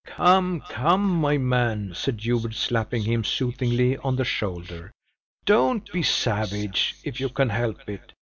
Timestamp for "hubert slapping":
2.21-3.03